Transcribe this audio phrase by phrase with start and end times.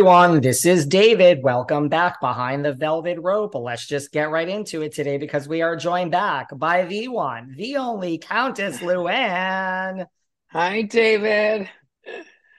[0.00, 1.42] everyone, this is David.
[1.42, 3.54] Welcome back behind the velvet rope.
[3.54, 7.54] Let's just get right into it today because we are joined back by the one,
[7.54, 10.06] the only Countess Luann.
[10.52, 11.68] Hi, David.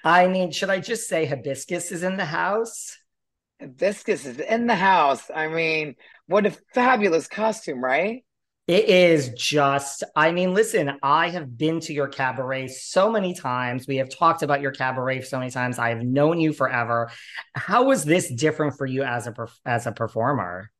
[0.04, 2.95] I mean, should I just say hibiscus is in the house?
[3.59, 5.31] Hibiscus is in the house.
[5.34, 5.95] I mean,
[6.28, 8.23] what a fabulous costume, right?
[8.71, 13.85] It is just, I mean, listen, I have been to your cabaret so many times.
[13.85, 15.77] We have talked about your cabaret so many times.
[15.77, 17.11] I have known you forever.
[17.53, 19.34] How was this different for you as a
[19.66, 20.71] as a performer?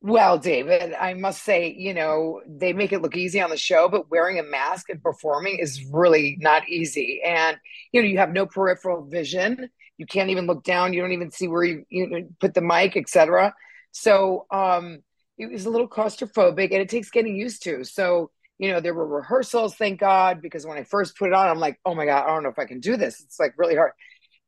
[0.00, 3.88] Well, David, I must say, you know, they make it look easy on the show,
[3.88, 7.20] but wearing a mask and performing is really not easy.
[7.26, 7.56] And,
[7.90, 9.70] you know, you have no peripheral vision.
[9.98, 10.92] You can't even look down.
[10.92, 13.56] You don't even see where you, you put the mic, etc.
[13.90, 15.02] So, um,
[15.40, 17.82] it was a little claustrophobic and it takes getting used to.
[17.84, 21.48] So, you know, there were rehearsals, thank God, because when I first put it on,
[21.48, 23.20] I'm like, oh my God, I don't know if I can do this.
[23.20, 23.92] It's like really hard.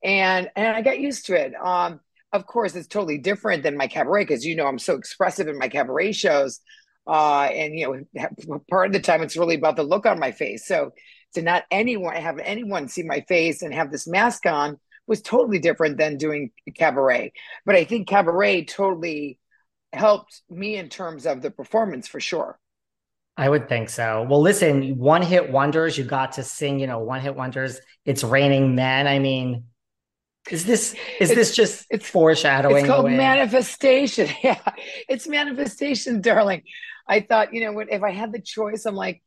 [0.05, 1.55] And and I got used to it.
[1.55, 2.01] Um,
[2.33, 5.59] of course, it's totally different than my cabaret because you know I'm so expressive in
[5.59, 6.61] my cabaret shows.
[7.07, 10.33] Uh, and you know, part of the time it's really about the look on my
[10.33, 10.67] face.
[10.67, 10.93] So
[11.35, 15.59] to not anyone have anyone see my face and have this mask on was totally
[15.59, 17.33] different than doing cabaret.
[17.65, 19.39] But I think cabaret totally
[19.93, 22.59] helped me in terms of the performance for sure.
[23.37, 24.27] I would think so.
[24.29, 25.97] Well, listen, one hit wonders.
[25.97, 27.81] You got to sing, you know, one hit wonders.
[28.05, 29.07] It's raining men.
[29.07, 29.65] I mean,
[30.51, 32.85] is this is it's, this just it's foreshadowing?
[32.85, 34.29] It's called manifestation.
[34.43, 34.61] Yeah,
[35.09, 36.63] it's manifestation, darling.
[37.07, 39.23] I thought, you know, what, if I had the choice, I'm like,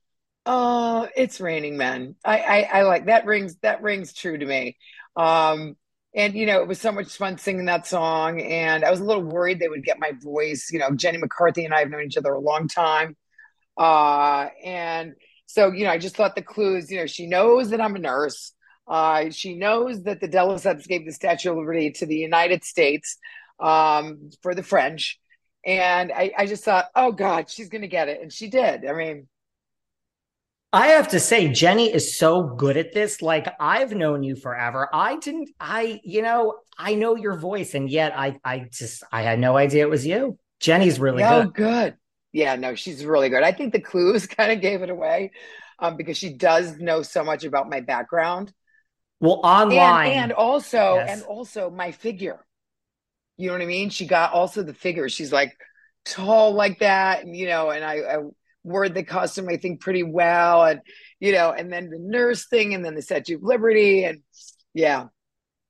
[0.46, 2.16] oh, it's raining men.
[2.24, 4.78] I, I, I like that rings that rings true to me.
[5.16, 5.78] Um,
[6.16, 9.04] and you know it was so much fun singing that song and i was a
[9.04, 10.70] little worried they would get my voice.
[10.72, 13.16] You know jenny mccarthy and i have known each other a long time.
[13.78, 15.14] Uh, and
[15.46, 18.00] so you know i just thought the clues you know she knows that i'm a
[18.00, 18.54] nurse.
[18.88, 23.18] Uh, she knows that the de gave the statue of liberty to the united states
[23.60, 25.20] um, for the french.
[25.66, 28.22] And I, I just thought oh god she's gonna get it.
[28.22, 28.86] And she did.
[28.86, 29.28] I mean
[30.76, 33.22] I have to say, Jenny is so good at this.
[33.22, 34.90] Like I've known you forever.
[34.94, 39.22] I didn't, I, you know, I know your voice, and yet I, I just, I
[39.22, 40.38] had no idea it was you.
[40.60, 41.54] Jenny's really oh, good.
[41.54, 41.98] good.
[42.34, 43.42] Yeah, no, she's really good.
[43.42, 45.32] I think the clues kind of gave it away,
[45.80, 48.52] um, because she does know so much about my background.
[49.22, 51.10] Well, online, and, and also, yes.
[51.10, 52.46] and also my figure.
[53.38, 53.92] You know what I mean?
[53.92, 55.08] She got also the figure.
[55.08, 55.56] She's like
[56.04, 58.18] tall like that, and you know, and I, I
[58.66, 60.66] wore the costume, I think, pretty well.
[60.66, 60.82] And,
[61.20, 64.04] you know, and then the nurse thing and then the Statue of Liberty.
[64.04, 64.22] And
[64.74, 65.06] yeah.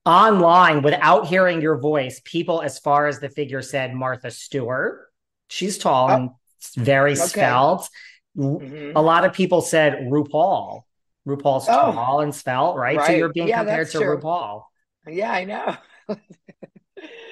[0.06, 5.12] Online, without hearing your voice, people, as far as the figure said, Martha Stewart.
[5.50, 6.16] She's tall oh.
[6.16, 6.30] and
[6.76, 7.22] very okay.
[7.22, 7.90] svelte.
[8.38, 8.96] Mm-hmm.
[8.96, 10.84] A lot of people said RuPaul.
[11.28, 11.92] RuPaul's oh.
[11.92, 12.98] tall and svelte, right?
[12.98, 13.08] right?
[13.08, 14.18] So you're being yeah, compared to true.
[14.18, 14.64] RuPaul.
[15.08, 15.76] Yeah, I know.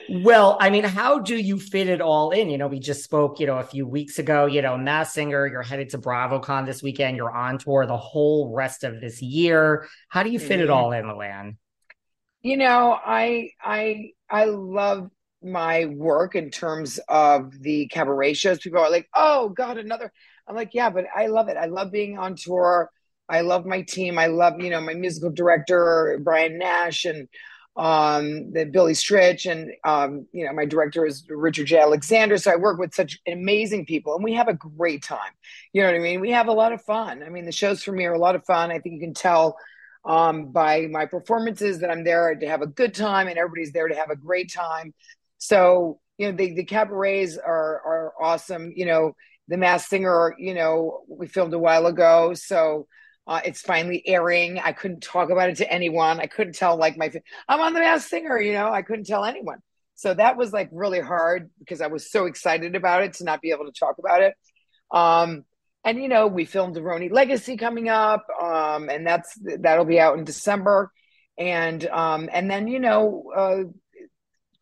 [0.10, 2.50] Well, I mean, how do you fit it all in?
[2.50, 5.48] You know, we just spoke, you know, a few weeks ago, you know, Masked Singer,
[5.48, 9.88] you're headed to BravoCon this weekend, you're on tour the whole rest of this year.
[10.10, 10.64] How do you fit mm-hmm.
[10.64, 11.58] it all in, Luann?
[12.42, 15.10] You know, I I I love
[15.42, 18.60] my work in terms of the cabaret shows.
[18.60, 20.12] People are like, "Oh God, another."
[20.48, 21.56] I'm like, "Yeah, but I love it.
[21.56, 22.92] I love being on tour.
[23.30, 24.20] I love my team.
[24.20, 27.28] I love, you know, my musical director Brian Nash and
[27.76, 31.80] um, the Billy Stritch, and um, you know my director is Richard J.
[31.80, 32.38] Alexander.
[32.38, 35.32] So I work with such amazing people, and we have a great time.
[35.72, 36.22] You know what I mean?
[36.22, 37.24] We have a lot of fun.
[37.24, 38.72] I mean, the shows for me are a lot of fun.
[38.72, 39.58] I think you can tell
[40.06, 43.88] um, by my performances that I'm there to have a good time, and everybody's there
[43.88, 44.94] to have a great time.
[45.40, 48.72] So you know the the cabarets are are awesome.
[48.76, 49.16] You know
[49.48, 50.36] the Masked Singer.
[50.38, 52.88] You know we filmed a while ago, so
[53.26, 54.60] uh, it's finally airing.
[54.60, 56.20] I couldn't talk about it to anyone.
[56.20, 57.12] I couldn't tell like my
[57.48, 58.40] I'm on the Masked Singer.
[58.40, 59.60] You know, I couldn't tell anyone.
[59.96, 63.42] So that was like really hard because I was so excited about it to not
[63.42, 64.34] be able to talk about it.
[64.92, 65.46] Um,
[65.86, 70.00] and you know, we filmed the RHONY Legacy coming up, um, and that's that'll be
[70.00, 70.92] out in December.
[71.38, 73.64] And um, and then you know, uh,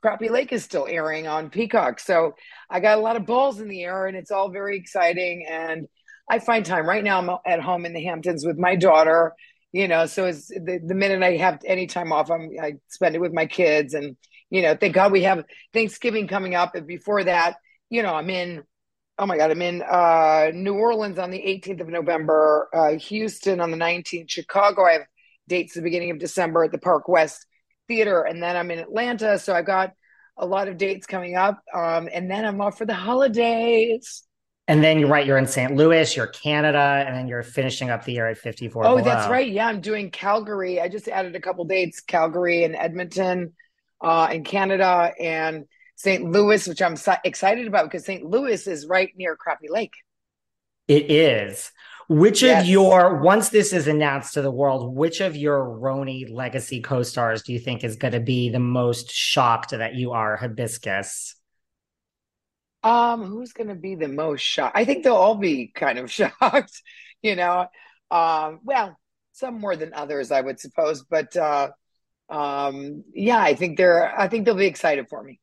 [0.03, 1.99] Crappie Lake is still airing on Peacock.
[1.99, 2.35] So
[2.69, 5.45] I got a lot of balls in the air, and it's all very exciting.
[5.49, 5.87] And
[6.29, 7.19] I find time right now.
[7.19, 9.33] I'm at home in the Hamptons with my daughter.
[9.73, 13.15] You know, so it's the, the minute I have any time off, I'm I spend
[13.15, 14.17] it with my kids, and
[14.49, 16.75] you know, thank God we have Thanksgiving coming up.
[16.75, 17.55] And before that,
[17.89, 18.63] you know, I'm in.
[19.17, 23.61] Oh my God, I'm in uh, New Orleans on the 18th of November, uh, Houston
[23.61, 24.85] on the 19th, Chicago.
[24.85, 25.01] I have
[25.47, 27.45] dates the beginning of December at the Park West
[27.87, 29.37] Theater, and then I'm in Atlanta.
[29.37, 29.91] So I've got
[30.37, 34.23] a lot of dates coming up, um, and then I'm off for the holidays.
[34.71, 35.75] And then you're right, you're in St.
[35.75, 38.85] Louis, you're Canada, and then you're finishing up the year at 54.
[38.85, 39.03] Oh, below.
[39.03, 39.51] that's right.
[39.51, 40.79] Yeah, I'm doing Calgary.
[40.79, 43.51] I just added a couple dates, Calgary and Edmonton.
[44.01, 45.65] uh, in Canada and
[45.95, 46.23] St.
[46.23, 48.25] Louis, which I'm so excited about because St.
[48.25, 49.93] Louis is right near Crappie Lake.
[50.87, 51.71] It is.
[52.07, 52.63] Which yes.
[52.63, 57.03] of your, once this is announced to the world, which of your RHONY legacy co
[57.03, 61.35] stars do you think is going to be the most shocked that you are hibiscus?
[62.83, 64.75] Um, who's going to be the most shocked?
[64.75, 66.81] I think they'll all be kind of shocked,
[67.21, 67.67] you know.
[68.09, 68.97] Um, well,
[69.33, 71.69] some more than others, I would suppose, but uh,
[72.29, 74.17] um, yeah, I think they're.
[74.17, 75.39] I think they'll be excited for me.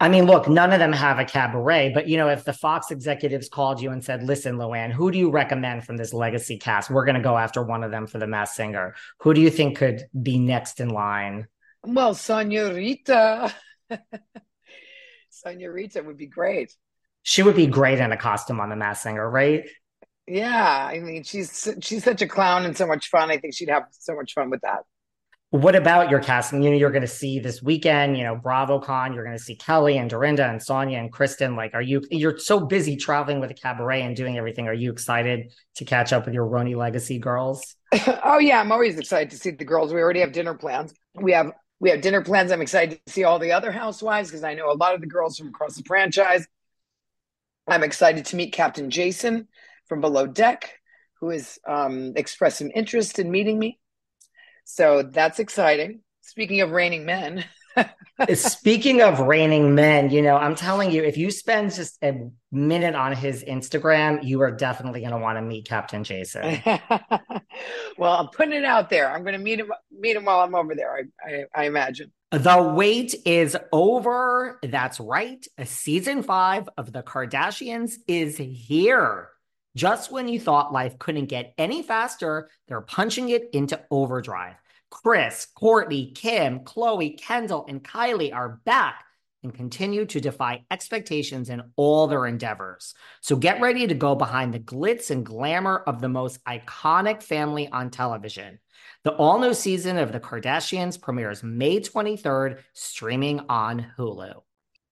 [0.00, 2.92] I mean, look, none of them have a cabaret, but you know, if the Fox
[2.92, 6.90] executives called you and said, "Listen, Luann, who do you recommend from this legacy cast?
[6.90, 8.94] We're going to go after one of them for the Masked Singer.
[9.20, 11.48] Who do you think could be next in line?"
[11.84, 12.14] Well,
[15.42, 15.92] Senorita.
[15.92, 16.74] Senorita would be great.
[17.22, 19.68] She would be great in a costume on the Masked Singer, right?
[20.26, 23.30] Yeah, I mean, she's she's such a clown and so much fun.
[23.30, 24.80] I think she'd have so much fun with that.
[25.50, 26.62] What about your casting?
[26.62, 29.56] You know, you're going to see this weekend, you know, BravoCon, you're going to see
[29.56, 31.56] Kelly and Dorinda and Sonja and Kristen.
[31.56, 34.68] Like, are you, you're so busy traveling with a cabaret and doing everything.
[34.68, 37.76] Are you excited to catch up with your RHONY Legacy girls?
[38.24, 38.60] oh, yeah.
[38.60, 39.94] I'm always excited to see the girls.
[39.94, 40.92] We already have dinner plans.
[41.14, 42.50] We have, we have dinner plans.
[42.50, 45.06] I'm excited to see all the other housewives because I know a lot of the
[45.06, 46.46] girls from across the franchise.
[47.66, 49.48] I'm excited to meet Captain Jason
[49.86, 50.78] from Below Deck,
[51.20, 53.78] who has um, expressed some interest in meeting me.
[54.64, 56.00] So that's exciting.
[56.22, 57.44] Speaking of raining men.
[58.34, 62.94] Speaking of raining men, you know, I'm telling you, if you spend just a minute
[62.94, 66.60] on his Instagram, you are definitely going to want to meet Captain Jason.
[67.98, 69.10] well, I'm putting it out there.
[69.10, 70.94] I'm going to meet him meet him while I'm over there.
[70.94, 72.12] I, I, I imagine.
[72.30, 74.58] The wait is over.
[74.62, 75.44] That's right.
[75.64, 79.30] Season five of The Kardashians is here.
[79.76, 84.56] Just when you thought life couldn't get any faster, they're punching it into overdrive.
[84.90, 89.04] Kris, Kourtney, Kim, Khloé, Kendall, and Kylie are back
[89.42, 92.94] and continue to defy expectations in all their endeavors.
[93.20, 97.68] So get ready to go behind the glitz and glamour of the most iconic family
[97.68, 98.58] on television.
[99.04, 104.42] The all new season of The Kardashians premieres May 23rd, streaming on Hulu.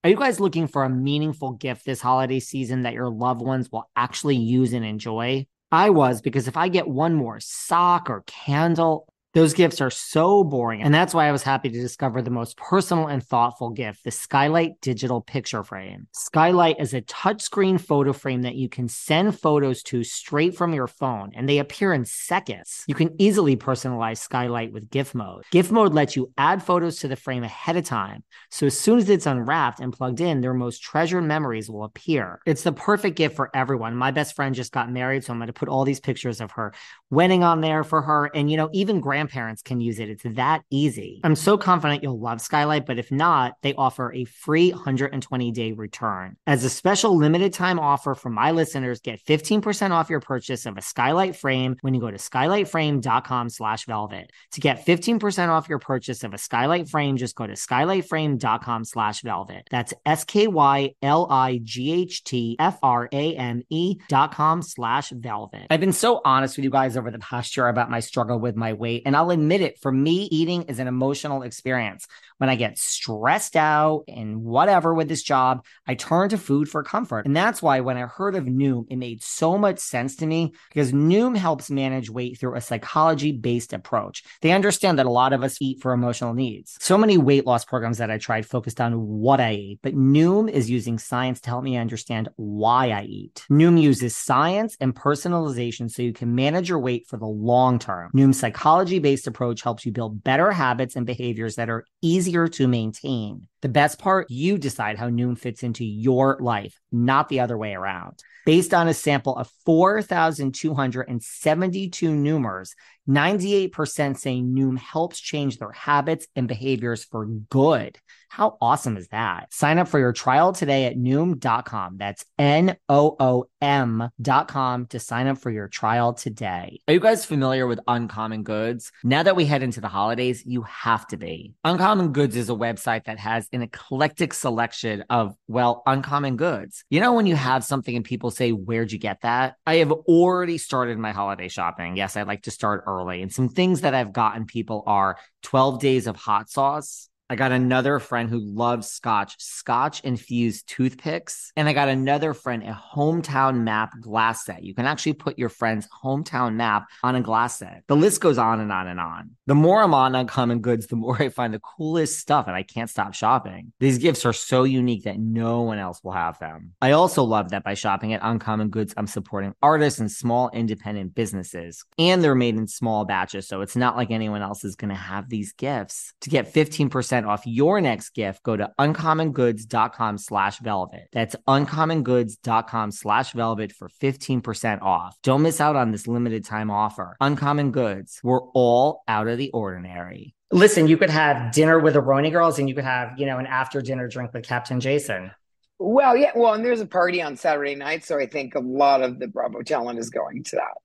[0.03, 3.69] Are you guys looking for a meaningful gift this holiday season that your loved ones
[3.71, 5.47] will actually use and enjoy?
[5.71, 10.43] I was because if I get one more sock or candle, those gifts are so
[10.43, 10.81] boring.
[10.81, 14.11] And that's why I was happy to discover the most personal and thoughtful gift the
[14.11, 16.07] Skylight Digital Picture Frame.
[16.11, 20.87] Skylight is a touchscreen photo frame that you can send photos to straight from your
[20.87, 22.83] phone, and they appear in seconds.
[22.87, 25.43] You can easily personalize Skylight with gift mode.
[25.51, 28.23] Gift mode lets you add photos to the frame ahead of time.
[28.49, 32.39] So as soon as it's unwrapped and plugged in, their most treasured memories will appear.
[32.47, 33.95] It's the perfect gift for everyone.
[33.95, 36.51] My best friend just got married, so I'm going to put all these pictures of
[36.51, 36.73] her
[37.11, 38.31] wedding on there for her.
[38.33, 40.09] And, you know, even grandparents grandparents can use it.
[40.09, 41.19] It's that easy.
[41.23, 45.71] I'm so confident you'll love Skylight, but if not, they offer a free 120 day
[45.73, 46.37] return.
[46.47, 50.77] As a special limited time offer for my listeners, get 15% off your purchase of
[50.77, 54.31] a Skylight frame when you go to skylightframe.com slash velvet.
[54.53, 59.21] To get 15% off your purchase of a Skylight frame, just go to skylightframe.com slash
[59.21, 59.67] velvet.
[59.69, 64.33] That's S K Y L I G H T F R A M E dot
[64.33, 65.67] com slash velvet.
[65.69, 68.55] I've been so honest with you guys over the past year about my struggle with
[68.55, 69.03] my weight.
[69.07, 72.07] And I'll admit it, for me, eating is an emotional experience.
[72.37, 76.83] When I get stressed out and whatever with this job, I turn to food for
[76.83, 77.25] comfort.
[77.25, 80.53] And that's why when I heard of Noom, it made so much sense to me
[80.69, 84.23] because Noom helps manage weight through a psychology based approach.
[84.41, 86.77] They understand that a lot of us eat for emotional needs.
[86.79, 90.49] So many weight loss programs that I tried focused on what I ate, but Noom
[90.49, 93.45] is using science to help me understand why I eat.
[93.49, 98.11] Noom uses science and personalization so you can manage your weight for the long term.
[98.15, 101.85] Noom's psychology based approach helps you build better habits and behaviors that are
[102.27, 103.47] easier to maintain.
[103.61, 107.73] The best part, you decide how Noom fits into your life, not the other way
[107.73, 108.21] around.
[108.47, 112.75] Based on a sample of 4,272 Noomers,
[113.09, 117.99] 98% say Noom helps change their habits and behaviors for good.
[118.29, 119.53] How awesome is that?
[119.53, 121.97] Sign up for your trial today at Noom.com.
[121.97, 126.81] That's N O O M.com to sign up for your trial today.
[126.87, 128.91] Are you guys familiar with Uncommon Goods?
[129.03, 131.53] Now that we head into the holidays, you have to be.
[131.63, 136.83] Uncommon Goods is a website that has an eclectic selection of, well, uncommon goods.
[136.89, 139.55] You know, when you have something and people say, Where'd you get that?
[139.65, 141.97] I have already started my holiday shopping.
[141.97, 143.21] Yes, I like to start early.
[143.21, 147.51] And some things that I've gotten people are 12 days of hot sauce I got
[147.51, 151.51] another friend who loves scotch, scotch infused toothpicks.
[151.57, 154.63] And I got another friend a hometown map glass set.
[154.63, 157.83] You can actually put your friend's hometown map on a glass set.
[157.87, 159.31] The list goes on and on and on.
[159.45, 162.63] The more I'm on Uncommon Goods, the more I find the coolest stuff and I
[162.63, 163.73] can't stop shopping.
[163.81, 166.75] These gifts are so unique that no one else will have them.
[166.81, 171.13] I also love that by shopping at Uncommon Goods, I'm supporting artists and small independent
[171.13, 171.83] businesses.
[171.99, 174.95] And they're made in small batches, so it's not like anyone else is going to
[174.95, 176.13] have these gifts.
[176.21, 181.07] To get 15% off your next gift, go to uncommongoods.com slash velvet.
[181.11, 185.17] That's uncommongoods.com slash velvet for 15% off.
[185.23, 187.15] Don't miss out on this limited time offer.
[187.19, 190.35] Uncommon Goods, we're all out of the ordinary.
[190.51, 193.37] Listen, you could have dinner with the RHONY girls and you could have, you know,
[193.37, 195.31] an after dinner drink with Captain Jason.
[195.79, 196.31] Well, yeah.
[196.35, 198.03] Well, and there's a party on Saturday night.
[198.03, 200.77] So I think a lot of the Bravo talent is going to that.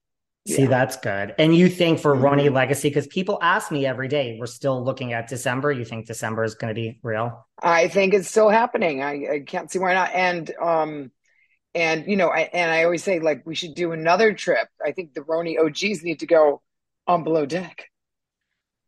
[0.49, 0.69] See, yeah.
[0.69, 1.35] that's good.
[1.39, 2.25] And you think for mm-hmm.
[2.25, 5.71] RHONY Legacy, because people ask me every day, we're still looking at December.
[5.71, 7.47] You think December is going to be real?
[7.63, 9.03] I think it's still happening.
[9.03, 10.11] I, I can't see why not.
[10.13, 11.13] And, um,
[11.75, 14.69] and you know, I, and I always say like we should do another trip.
[14.85, 16.61] I think the RHONY OGs need to go
[17.07, 17.85] on below deck.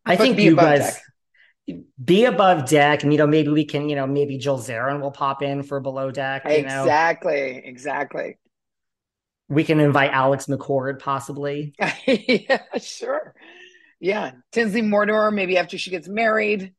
[0.05, 0.99] I think you guys
[1.67, 1.77] deck.
[2.03, 5.11] be above deck, and you know maybe we can, you know, maybe Jill Zarin will
[5.11, 6.43] pop in for below deck.
[6.45, 7.61] exactly, know?
[7.63, 8.37] exactly.
[9.47, 11.75] We can invite Alex McCord possibly.
[12.07, 13.35] yeah, sure.
[13.99, 14.31] Yeah.
[14.51, 16.73] Tinsley Mortimer, maybe after she gets married.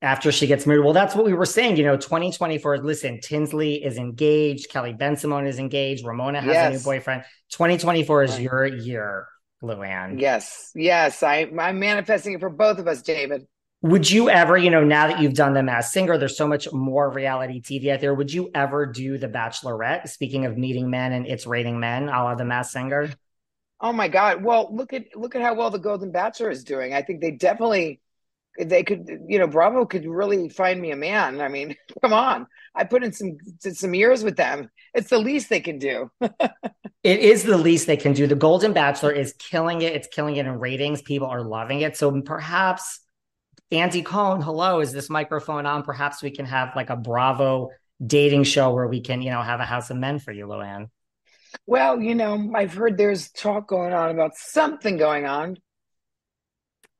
[0.00, 0.84] After she gets married.
[0.84, 1.76] Well, that's what we were saying.
[1.76, 4.70] You know, 2024, listen, Tinsley is engaged.
[4.70, 6.06] Kelly Bensimon is engaged.
[6.06, 6.74] Ramona has yes.
[6.74, 7.24] a new boyfriend.
[7.50, 8.40] 2024 is right.
[8.40, 9.26] your year,
[9.62, 10.20] Luann.
[10.20, 10.70] Yes.
[10.74, 11.22] Yes.
[11.22, 13.46] I, I'm manifesting it for both of us, David
[13.82, 16.72] would you ever, you know, now that you've done the Masked Singer, there's so much
[16.72, 18.14] more reality TV out there.
[18.14, 20.08] Would you ever do the Bachelorette?
[20.08, 23.10] Speaking of meeting men and it's rating men, a la the Masked Singer.
[23.80, 24.42] Oh my God!
[24.42, 26.92] Well, look at look at how well the Golden Bachelor is doing.
[26.92, 28.00] I think they definitely
[28.58, 31.40] they could, you know, Bravo could really find me a man.
[31.40, 34.70] I mean, come on, I put in some some years with them.
[34.94, 36.10] It's the least they can do.
[36.20, 38.26] it is the least they can do.
[38.26, 39.92] The Golden Bachelor is killing it.
[39.92, 41.00] It's killing it in ratings.
[41.00, 41.96] People are loving it.
[41.96, 42.98] So perhaps
[43.70, 45.82] Andy Cohen, hello, is this microphone on?
[45.82, 47.70] Perhaps we can have like a Bravo
[48.04, 50.88] dating show where we can, you know, have a house of men for you, Luann.
[51.66, 55.58] Well, you know, I've heard there's talk going on about something going on.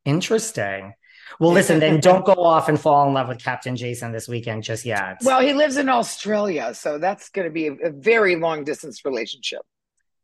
[0.04, 0.94] Interesting.
[1.38, 4.62] Well, listen, then don't go off and fall in love with Captain Jason this weekend
[4.62, 5.18] just yet.
[5.22, 9.04] Well, he lives in Australia, so that's going to be a, a very long distance
[9.04, 9.60] relationship.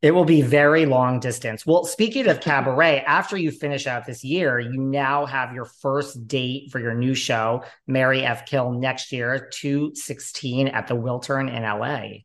[0.05, 1.65] It will be very long distance.
[1.65, 6.29] Well, speaking of cabaret, after you finish out this year, you now have your first
[6.29, 8.45] date for your new show, Marry F.
[8.45, 12.19] Kill, next year, 216 at the Wiltern in LA.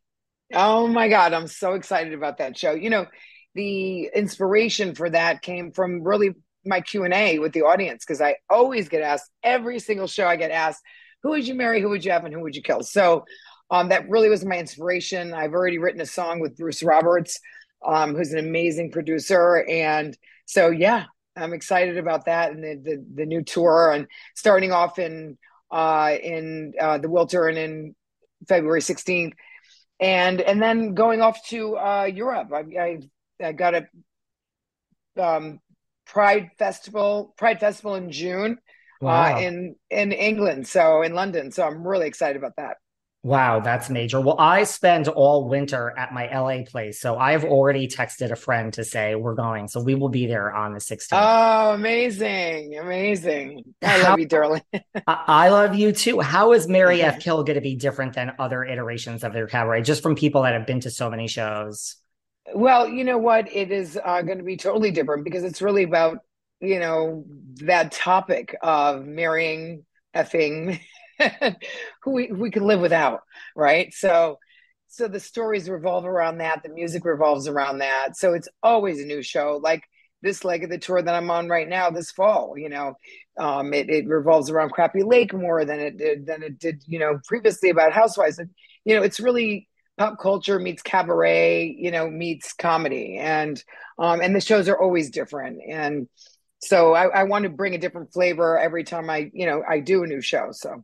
[0.53, 1.31] Oh my God.
[1.31, 2.73] I'm so excited about that show.
[2.73, 3.05] You know,
[3.55, 6.31] the inspiration for that came from really
[6.65, 10.51] my Q&A with the audience because I always get asked every single show I get
[10.51, 10.83] asked,
[11.23, 12.83] who would you marry, who would you have, and who would you kill?
[12.83, 13.23] So
[13.71, 15.33] um, that really was my inspiration.
[15.33, 17.39] I've already written a song with Bruce Roberts
[17.85, 19.65] um, who's an amazing producer.
[19.69, 21.05] And so, yeah,
[21.35, 25.37] I'm excited about that and the, the, the new tour and starting off in
[25.71, 27.95] uh, in uh, the Wiltern in
[28.47, 29.33] February 16th,
[29.99, 32.49] and and then going off to uh, Europe.
[32.53, 32.99] I, I,
[33.43, 33.87] I got a
[35.21, 35.59] um,
[36.05, 38.57] Pride Festival Pride Festival in June
[39.01, 39.39] uh, wow.
[39.39, 41.51] in in England, so in London.
[41.51, 42.77] So I'm really excited about that.
[43.21, 44.21] Wow, that's major.
[44.21, 47.01] Well, I spend all winter at my LA place.
[47.01, 49.67] So I've already texted a friend to say we're going.
[49.67, 51.09] So we will be there on the 16th.
[51.11, 52.79] Oh, amazing.
[52.79, 53.63] Amazing.
[53.81, 54.61] I How, love you, darling.
[55.07, 56.21] I love you too.
[56.21, 57.19] How is Marry F.
[57.19, 60.53] Kill going to be different than other iterations of their cabaret, just from people that
[60.53, 61.97] have been to so many shows?
[62.55, 63.53] Well, you know what?
[63.53, 66.19] It is uh, going to be totally different because it's really about,
[66.61, 67.25] you know,
[67.65, 69.85] that topic of marrying,
[70.15, 70.79] effing,
[72.03, 73.21] who we, we can live without,
[73.55, 73.93] right?
[73.93, 74.37] So,
[74.87, 76.63] so the stories revolve around that.
[76.63, 78.17] The music revolves around that.
[78.17, 79.59] So it's always a new show.
[79.61, 79.83] Like
[80.21, 82.95] this leg of the tour that I'm on right now this fall, you know,
[83.37, 86.99] um, it, it revolves around Crappie Lake more than it did than it did, you
[86.99, 88.39] know, previously about Housewives.
[88.39, 88.49] And,
[88.83, 93.17] you know, it's really pop culture meets cabaret, you know, meets comedy.
[93.17, 93.61] And
[93.97, 95.59] um, and the shows are always different.
[95.69, 96.07] And
[96.61, 99.79] so I, I want to bring a different flavor every time I, you know, I
[99.79, 100.49] do a new show.
[100.51, 100.83] So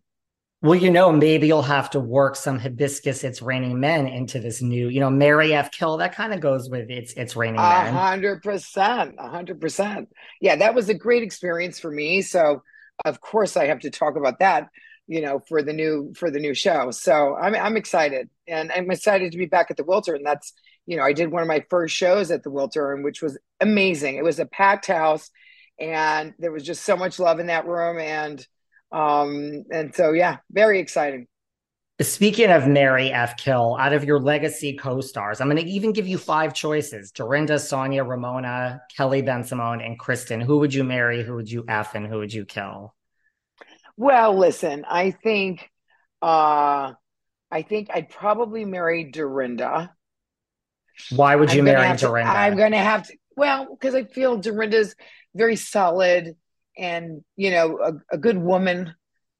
[0.62, 4.62] well, you know, maybe you'll have to work some hibiscus it's raining men into this
[4.62, 5.72] new, you know, Marry F.
[5.72, 5.98] Kill.
[5.98, 7.88] That kind of goes with it's it's raining men.
[7.88, 9.16] A hundred percent.
[9.20, 10.10] A hundred percent.
[10.42, 12.22] Yeah, that was a great experience for me.
[12.22, 12.64] So
[13.04, 14.70] of course I have to talk about that,
[15.08, 16.90] you know, for the new for the new show.
[16.92, 18.30] So I'm I'm excited.
[18.48, 20.18] And I'm excited to be back at the Wiltern.
[20.18, 20.54] And that's,
[20.86, 24.16] you know, I did one of my first shows at the Wiltern, which was amazing.
[24.16, 25.30] It was a packed house
[25.80, 28.00] and there was just so much love in that room.
[28.00, 28.46] And
[28.96, 31.28] Um, and so, yeah, very exciting.
[32.02, 33.36] Speaking of Marry F.
[33.38, 37.56] Kill, out of your legacy co-stars, I'm going to even give you five choices: Dorinda,
[37.56, 40.40] Sonja, Ramona, Kelly Bensimon, and Kristen.
[40.40, 41.24] Who would you marry?
[41.24, 41.96] Who would you F?
[41.96, 42.96] And who would you kill?
[43.98, 45.70] Well, listen, I think,
[46.22, 46.94] uh,
[47.52, 49.94] I think I'd probably marry Dorinda.
[51.12, 52.32] Why would you marry Dorinda?
[52.32, 53.14] To, I'm going to have to.
[53.38, 54.96] Well, because I feel Dorinda's
[55.34, 56.36] very solid
[56.77, 58.94] and you know a, a good woman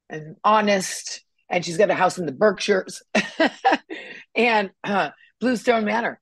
[0.10, 3.04] and honest and she's got a house in the Berkshires
[4.36, 6.20] and uh, Bluestone Manor.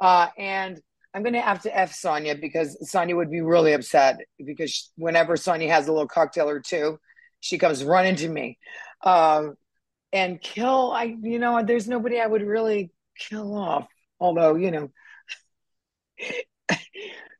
[0.00, 0.80] Uh, and
[1.14, 5.36] I'm going to have to F Sonja because Sonja would be really upset because whenever
[5.36, 6.98] Sonja has a little cocktail or two,
[7.40, 8.58] she comes running to me.
[9.02, 9.54] Um,
[10.12, 13.86] and kill, I, you know, there's nobody I would really kill off.
[14.20, 14.90] Although, you know,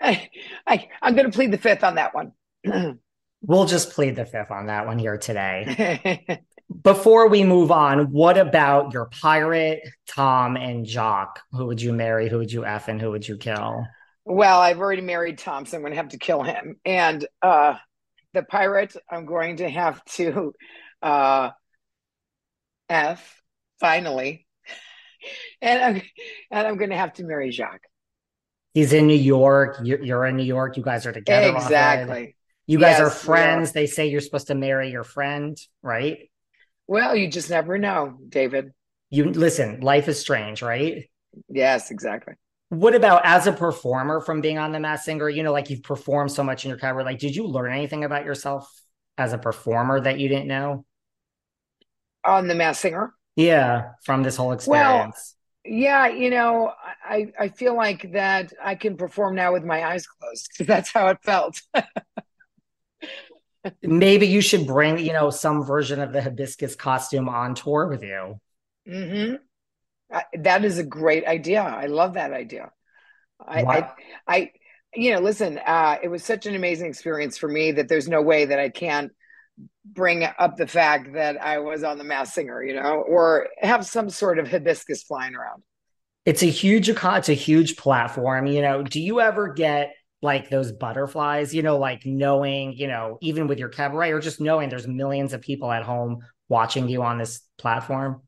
[0.00, 0.28] I,
[0.66, 2.32] I, I'm going to plead the fifth on that one.
[3.42, 6.40] we'll just plead the fifth on that one here today.
[6.82, 11.40] before we move on, what about your pirate, Tom and Jacques?
[11.52, 12.28] Who would you marry?
[12.28, 13.84] Who would you F and who would you kill?
[14.25, 16.76] Well, I've already married Tom, so I'm going to have to kill him.
[16.84, 17.75] And uh,
[18.32, 20.52] the pirate, I'm going to have to
[21.02, 21.50] uh,
[22.88, 23.42] F
[23.80, 24.46] finally.
[25.61, 26.02] and I'm
[26.50, 27.82] and I'm going to have to marry Jacques.
[28.75, 29.80] He's in New York.
[29.82, 30.78] You're, you're in New York.
[30.78, 31.54] You guys are together.
[31.56, 32.37] Exactly.
[32.66, 33.73] You guys yes, are friends.
[33.73, 36.31] They say you're supposed to marry your friend, right?
[36.87, 38.73] Well, you just never know, David.
[39.11, 41.09] You listen, life is strange, right?
[41.49, 42.35] Yes, exactly.
[42.69, 45.28] What about as a performer from being on The Masked Singer?
[45.28, 47.04] You know, like you've performed so much in your career.
[47.04, 48.73] Like, did you learn anything about yourself
[49.19, 50.87] as a performer that you didn't know?
[52.25, 53.14] On The Masked Singer?
[53.37, 55.35] Yeah, from this whole experience.
[55.64, 56.73] Well, yeah, you know,
[57.04, 60.92] I I feel like that I can perform now with my eyes closed because that's
[60.92, 61.61] how it felt.
[63.83, 68.03] maybe you should bring you know some version of the hibiscus costume on tour with
[68.03, 68.40] you.
[68.88, 69.37] Mm-hmm.
[70.12, 71.62] I, that is a great idea.
[71.62, 72.70] I love that idea.
[73.46, 73.92] I, I,
[74.29, 74.53] I
[74.94, 78.22] you know listen uh, it was such an amazing experience for me that there's no
[78.22, 79.12] way that i can't
[79.85, 83.87] bring up the fact that i was on the Masked Singer you know or have
[83.87, 85.62] some sort of hibiscus flying around.
[86.25, 88.83] It's a huge it's a huge platform you know.
[88.83, 93.58] Do you ever get like those butterflies, you know, like knowing, you know, even with
[93.58, 97.40] your cabaret or just knowing there's millions of people at home watching you on this
[97.58, 98.22] platform?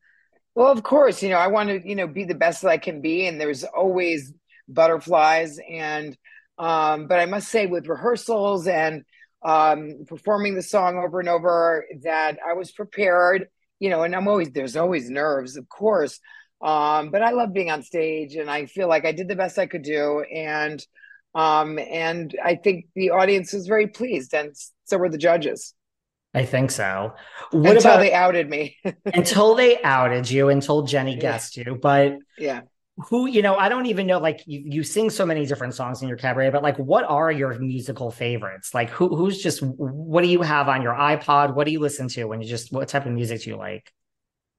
[0.55, 2.77] Well, of course, you know, I want to, you know, be the best that I
[2.77, 3.27] can be.
[3.27, 4.33] And there's always
[4.67, 5.57] butterflies.
[5.69, 6.17] And,
[6.57, 9.03] um, but I must say, with rehearsals and
[9.43, 13.47] um, performing the song over and over, that I was prepared,
[13.79, 16.19] you know, and I'm always, there's always nerves, of course.
[16.61, 19.59] Um, but I love being on stage and I feel like I did the best
[19.59, 20.25] I could do.
[20.33, 20.85] And,
[21.35, 25.73] um, and I think the audience was very pleased, and so were the judges.
[26.33, 27.13] I think so.
[27.51, 28.77] What until about, they outed me?
[29.05, 31.77] until they outed you, until Jenny guessed you.
[31.81, 32.61] But yeah,
[32.97, 33.55] who you know?
[33.55, 34.19] I don't even know.
[34.19, 37.31] Like you, you sing so many different songs in your cabaret, but like, what are
[37.31, 38.73] your musical favorites?
[38.73, 41.53] Like, who who's just what do you have on your iPod?
[41.53, 43.91] What do you listen to when you just what type of music do you like?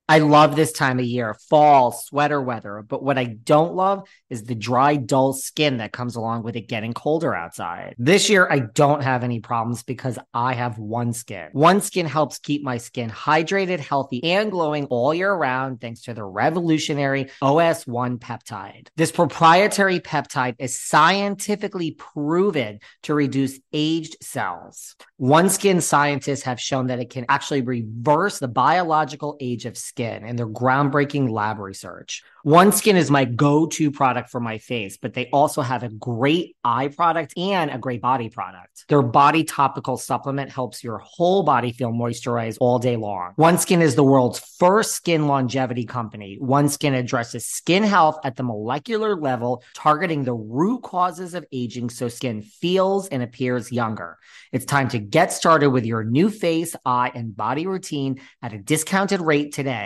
[0.09, 2.85] I love this time of year, fall, sweater weather.
[2.87, 6.69] But what I don't love is the dry, dull skin that comes along with it
[6.69, 7.97] getting colder outside.
[7.99, 11.49] This year, I don't have any problems because I have One Skin.
[11.53, 16.14] One Skin helps keep my skin hydrated, healthy, and glowing all year round thanks to
[16.14, 18.87] the revolutionary OS1 peptide.
[18.95, 24.95] This proprietary peptide is scientifically proven to reduce aged cells.
[25.16, 29.96] One Skin scientists have shown that it can actually reverse the biological age of skin
[29.97, 32.23] Skin and their groundbreaking lab research.
[32.43, 35.89] One Skin is my go to product for my face, but they also have a
[35.89, 38.85] great eye product and a great body product.
[38.89, 43.33] Their body topical supplement helps your whole body feel moisturized all day long.
[43.37, 46.37] One Skin is the world's first skin longevity company.
[46.39, 51.89] One Skin addresses skin health at the molecular level, targeting the root causes of aging
[51.89, 54.19] so skin feels and appears younger.
[54.53, 58.59] It's time to get started with your new face, eye, and body routine at a
[58.59, 59.86] discounted rate today.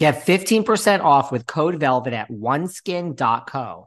[0.00, 3.86] Get 15% off with code VELVET at oneskin.co.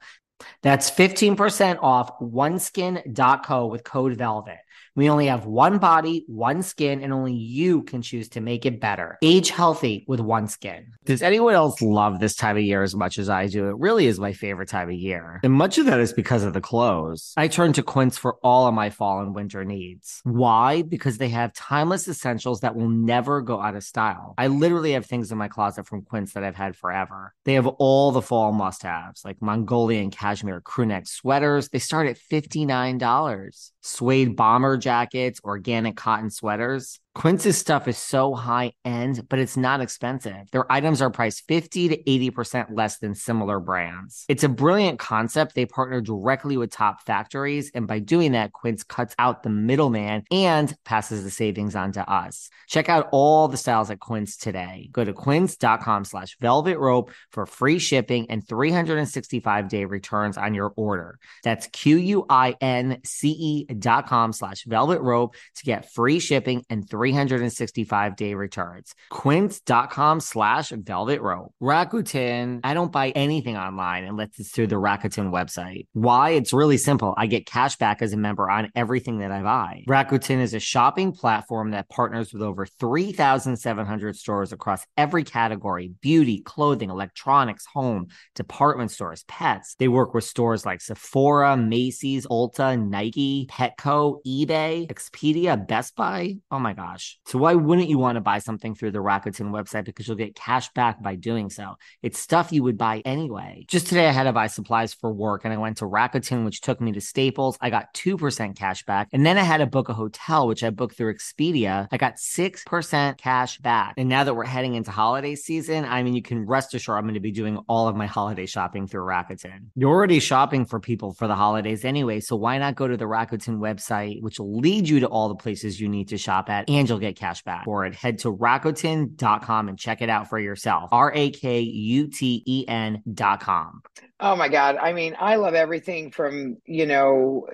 [0.61, 4.59] That's 15% off oneskin.co with code VELVET.
[4.95, 8.81] We only have one body, one skin, and only you can choose to make it
[8.81, 9.17] better.
[9.21, 10.87] Age healthy with one skin.
[11.05, 13.69] Does anyone else love this time of year as much as I do?
[13.69, 15.39] It really is my favorite time of year.
[15.43, 17.33] And much of that is because of the clothes.
[17.37, 20.21] I turn to Quince for all of my fall and winter needs.
[20.23, 20.81] Why?
[20.81, 24.33] Because they have timeless essentials that will never go out of style.
[24.37, 27.33] I literally have things in my closet from Quince that I've had forever.
[27.45, 31.69] They have all the fall must haves like Mongolian cashmere crewneck sweaters.
[31.69, 33.71] They start at $59.
[33.81, 36.99] Suede bomber jackets, organic cotton sweaters.
[37.13, 40.49] Quince's stuff is so high end, but it's not expensive.
[40.51, 44.23] Their items are priced 50 to 80% less than similar brands.
[44.29, 45.53] It's a brilliant concept.
[45.53, 47.69] They partner directly with top factories.
[47.75, 52.09] And by doing that, Quince cuts out the middleman and passes the savings on to
[52.09, 52.49] us.
[52.67, 54.87] Check out all the styles at Quince today.
[54.93, 60.71] Go to quince.com slash velvet rope for free shipping and 365 day returns on your
[60.77, 61.19] order.
[61.43, 66.19] That's Q U I N C E dot com slash velvet rope to get free
[66.19, 68.93] shipping and 365 day returns.
[69.09, 71.51] Quince.com slash velvet rope.
[71.59, 75.87] Rakuten, I don't buy anything online unless it's through the Rakuten website.
[75.93, 76.31] Why?
[76.31, 77.15] It's really simple.
[77.17, 79.83] I get cash back as a member on everything that I buy.
[79.89, 86.41] Rakuten is a shopping platform that partners with over 3,700 stores across every category beauty,
[86.41, 89.75] clothing, electronics, home, department stores, pets.
[89.79, 96.37] They work with stores like Sephora, Macy's, Ulta, Nike, Petco, eBay, Expedia, Best Buy.
[96.51, 96.90] Oh my God
[97.25, 99.85] So why wouldn't you want to buy something through the Rakuten website?
[99.85, 101.75] Because you'll get cash back by doing so.
[102.01, 103.65] It's stuff you would buy anyway.
[103.67, 106.61] Just today, I had to buy supplies for work and I went to Rakuten, which
[106.61, 107.57] took me to Staples.
[107.61, 109.09] I got 2% cash back.
[109.11, 111.87] And then I had to book a hotel, which I booked through Expedia.
[111.91, 113.93] I got 6% cash back.
[113.97, 117.05] And now that we're heading into holiday season, I mean, you can rest assured I'm
[117.05, 119.67] going to be doing all of my holiday shopping through Rakuten.
[119.75, 122.19] You're already shopping for people for the holidays anyway.
[122.19, 125.35] So why not go to the Rakuten website, which will lead you to all the
[125.35, 127.95] places you need to shop at and you'll get cash back for it.
[127.95, 130.89] Head to Rakuten.com and check it out for yourself.
[130.91, 133.81] R A K U T E N.com.
[134.19, 134.77] Oh my God.
[134.77, 137.47] I mean, I love everything from, you know,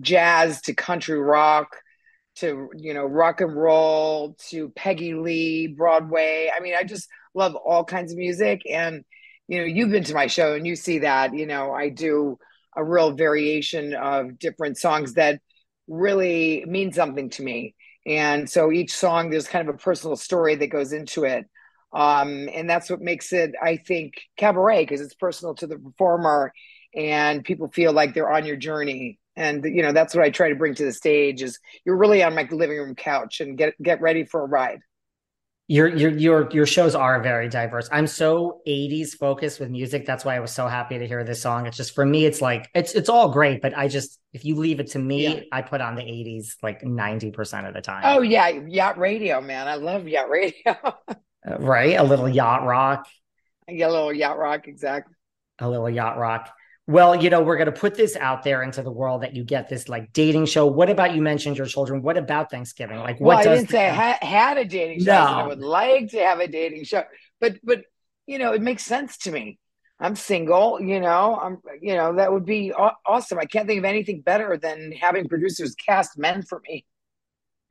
[0.00, 1.76] jazz to country rock
[2.36, 6.50] to, you know, rock and roll to Peggy Lee, Broadway.
[6.54, 8.62] I mean, I just love all kinds of music.
[8.68, 9.04] And,
[9.48, 12.38] you know, you've been to my show and you see that, you know, I do
[12.76, 15.40] a real variation of different songs that
[15.88, 17.74] really mean something to me.
[18.06, 21.46] And so each song, there's kind of a personal story that goes into it.
[21.92, 26.52] Um, and that's what makes it, I think, cabaret because it's personal to the performer
[26.94, 29.18] and people feel like they're on your journey.
[29.36, 32.22] And you know that's what I try to bring to the stage is you're really
[32.22, 34.80] on my living room couch and get get ready for a ride
[35.70, 37.88] your your your your shows are very diverse.
[37.92, 40.04] I'm so 80s focused with music.
[40.04, 41.66] That's why I was so happy to hear this song.
[41.66, 44.56] It's just for me, it's like it's it's all great, but I just if you
[44.56, 45.40] leave it to me, yeah.
[45.52, 48.02] I put on the 80s like 90% of the time.
[48.04, 49.68] Oh yeah, yacht radio, man.
[49.68, 50.54] I love yacht radio.
[51.42, 51.98] Uh, right?
[51.98, 53.06] A little yacht rock.
[53.66, 55.14] Yeah, a little yacht rock, exactly.
[55.58, 56.50] A little yacht rock
[56.90, 59.44] well, you know, we're going to put this out there into the world that you
[59.44, 60.66] get this like dating show.
[60.66, 62.02] What about you mentioned your children?
[62.02, 62.98] What about Thanksgiving?
[62.98, 65.12] Like, what well, I didn't say I ha- had a dating show.
[65.12, 65.20] No.
[65.20, 67.04] I would like to have a dating show,
[67.40, 67.84] but but
[68.26, 69.58] you know, it makes sense to me.
[70.00, 71.38] I'm single, you know.
[71.40, 73.38] I'm, you know, that would be aw- awesome.
[73.38, 76.86] I can't think of anything better than having producers cast men for me.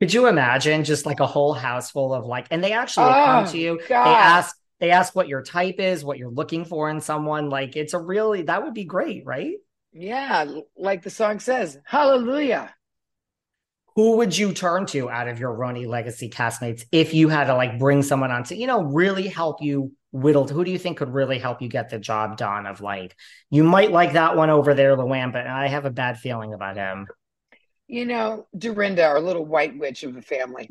[0.00, 3.24] Could you imagine just like a whole house full of like, and they actually oh,
[3.24, 4.04] come to oh, you, God.
[4.04, 7.50] they ask they ask what your type is, what you're looking for in someone.
[7.50, 9.54] Like it's a really that would be great, right?
[9.92, 12.74] Yeah, like the song says, Hallelujah.
[13.96, 17.54] Who would you turn to out of your RHONY Legacy castmates if you had to
[17.54, 20.46] like bring someone on to, you know, really help you whittle?
[20.46, 22.66] Who do you think could really help you get the job done?
[22.66, 23.16] Of like,
[23.50, 26.76] you might like that one over there, Luann, but I have a bad feeling about
[26.76, 27.08] him.
[27.88, 30.70] You know, Dorinda, our little white witch of the family.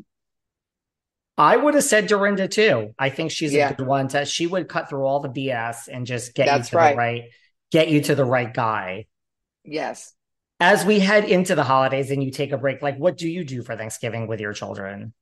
[1.40, 2.94] I would have said Dorinda too.
[2.98, 3.70] I think she's yeah.
[3.70, 6.68] a good one to she would cut through all the BS and just get That's
[6.68, 6.90] you to right.
[6.90, 7.24] the right
[7.70, 9.06] get you to the right guy.
[9.64, 10.12] Yes.
[10.60, 13.42] As we head into the holidays and you take a break, like what do you
[13.44, 15.14] do for Thanksgiving with your children?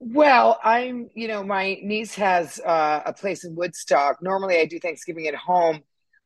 [0.00, 4.22] Well, I'm, you know, my niece has uh, a place in Woodstock.
[4.22, 5.82] Normally I do Thanksgiving at home.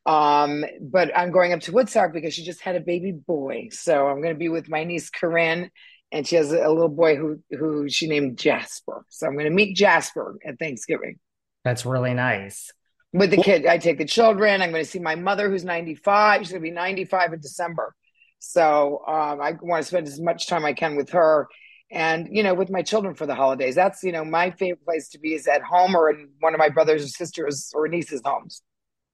[0.07, 3.70] Um, but I'm going up to Woodstock because she just had a baby boy.
[3.72, 5.72] So I'm going to be with my niece Corinne
[6.16, 9.05] and she has a little boy who who she named Jasper.
[9.11, 11.18] So I'm going to meet Jasper at Thanksgiving.
[11.64, 12.72] That's really nice.
[13.12, 14.62] With the kid, I take the children.
[14.62, 16.40] I'm going to see my mother, who's 95.
[16.40, 17.94] She's going to be 95 in December.
[18.38, 21.48] So um, I want to spend as much time I can with her,
[21.90, 23.74] and you know, with my children for the holidays.
[23.74, 26.59] That's you know my favorite place to be is at home or in one of
[26.59, 28.62] my brothers or sisters or nieces' homes.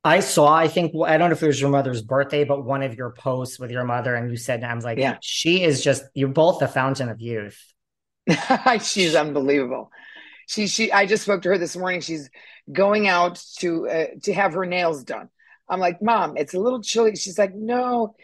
[0.05, 2.83] I saw, I think, I don't know if it was your mother's birthday, but one
[2.83, 5.83] of your posts with your mother, and you said, I was like, yeah, she is
[5.83, 7.61] just, you're both the fountain of youth.
[8.83, 9.91] She's unbelievable.
[10.49, 12.01] She, she, I just spoke to her this morning.
[12.01, 12.31] She's
[12.71, 15.29] going out to, uh, to have her nails done.
[15.69, 17.15] I'm like, Mom, it's a little chilly.
[17.17, 18.15] She's like, No.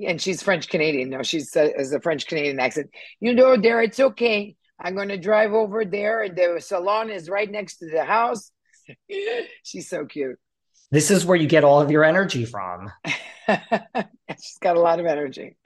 [0.00, 1.10] And she's French Canadian.
[1.10, 2.90] No, she's uh, a French Canadian accent.
[3.20, 4.56] You know, there, it's okay.
[4.80, 8.50] I'm going to drive over there, and the salon is right next to the house.
[9.62, 10.36] she's so cute.
[10.94, 12.90] This is where you get all of your energy from.
[13.06, 15.56] She's got a lot of energy.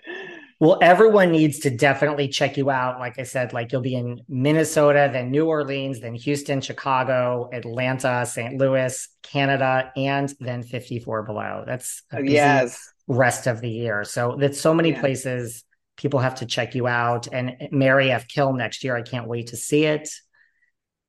[0.58, 2.98] Well, everyone needs to definitely check you out.
[2.98, 8.24] Like I said, like you'll be in Minnesota, then New Orleans, then Houston, Chicago, Atlanta,
[8.24, 8.58] St.
[8.58, 11.62] Louis, Canada, and then 54 below.
[11.66, 14.04] That's yes rest of the year.
[14.04, 15.00] So that's so many yeah.
[15.00, 15.64] places
[15.96, 17.26] people have to check you out.
[17.32, 18.28] And Marry F.
[18.28, 18.96] Kill next year.
[18.96, 20.08] I can't wait to see it.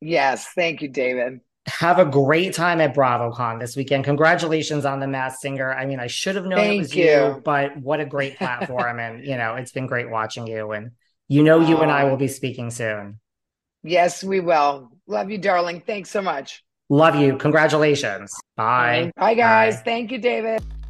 [0.00, 0.46] Yes.
[0.54, 1.40] Thank you, David.
[1.78, 4.04] Have a great time at BravoCon this weekend.
[4.04, 5.72] Congratulations on the Masked Singer.
[5.72, 7.04] I mean, I should have known Thank it was you.
[7.04, 7.42] you.
[7.44, 8.98] but what a great platform.
[8.98, 10.72] and, you know, it's been great watching you.
[10.72, 10.90] And
[11.28, 13.20] you know, you and I will be speaking soon.
[13.82, 14.90] Yes, we will.
[15.06, 15.80] Love you, darling.
[15.80, 16.64] Thanks so much.
[16.88, 17.36] Love you.
[17.36, 18.32] Congratulations.
[18.56, 19.12] Bye.
[19.16, 19.76] Bye, guys.
[19.76, 19.82] Bye.
[19.84, 20.62] Thank you, David.